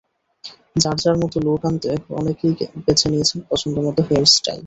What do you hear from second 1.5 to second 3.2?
আনতে অনেকেই বেছে